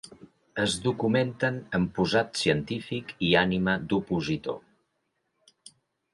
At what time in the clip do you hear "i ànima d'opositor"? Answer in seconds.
3.29-4.61